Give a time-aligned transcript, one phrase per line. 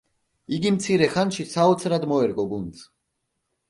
[0.57, 2.87] იგი მცირე ხანში საოცრად მოერგო გუნდს.